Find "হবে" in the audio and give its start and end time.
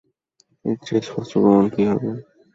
1.89-2.09